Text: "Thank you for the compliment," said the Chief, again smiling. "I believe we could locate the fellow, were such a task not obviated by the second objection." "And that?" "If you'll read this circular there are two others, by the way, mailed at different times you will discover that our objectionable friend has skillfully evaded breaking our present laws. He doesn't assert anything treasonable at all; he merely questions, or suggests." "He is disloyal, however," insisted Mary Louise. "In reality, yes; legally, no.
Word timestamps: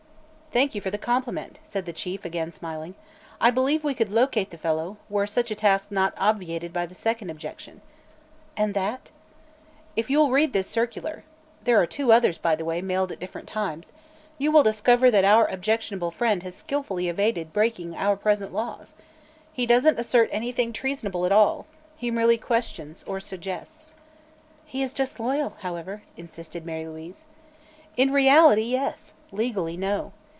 "Thank 0.53 0.75
you 0.75 0.81
for 0.81 0.91
the 0.91 0.97
compliment," 0.97 1.59
said 1.63 1.85
the 1.85 1.93
Chief, 1.93 2.25
again 2.25 2.51
smiling. 2.51 2.95
"I 3.39 3.51
believe 3.51 3.85
we 3.85 3.93
could 3.93 4.09
locate 4.09 4.49
the 4.49 4.57
fellow, 4.57 4.97
were 5.09 5.25
such 5.25 5.49
a 5.49 5.55
task 5.55 5.91
not 5.91 6.13
obviated 6.17 6.73
by 6.73 6.85
the 6.85 6.93
second 6.93 7.29
objection." 7.29 7.79
"And 8.57 8.73
that?" 8.73 9.11
"If 9.95 10.09
you'll 10.09 10.29
read 10.31 10.51
this 10.51 10.67
circular 10.69 11.23
there 11.63 11.81
are 11.81 11.85
two 11.85 12.11
others, 12.11 12.37
by 12.37 12.57
the 12.57 12.65
way, 12.65 12.81
mailed 12.81 13.13
at 13.13 13.19
different 13.21 13.47
times 13.47 13.93
you 14.37 14.51
will 14.51 14.61
discover 14.61 15.09
that 15.09 15.23
our 15.23 15.47
objectionable 15.47 16.11
friend 16.11 16.43
has 16.43 16.53
skillfully 16.53 17.07
evaded 17.07 17.53
breaking 17.53 17.95
our 17.95 18.17
present 18.17 18.51
laws. 18.51 18.93
He 19.53 19.65
doesn't 19.65 19.99
assert 19.99 20.27
anything 20.33 20.73
treasonable 20.73 21.25
at 21.25 21.31
all; 21.31 21.65
he 21.95 22.11
merely 22.11 22.37
questions, 22.37 23.03
or 23.07 23.21
suggests." 23.21 23.93
"He 24.65 24.83
is 24.83 24.91
disloyal, 24.91 25.51
however," 25.61 26.03
insisted 26.17 26.65
Mary 26.65 26.85
Louise. 26.89 27.23
"In 27.95 28.11
reality, 28.11 28.63
yes; 28.63 29.13
legally, 29.31 29.77
no. 29.77 30.11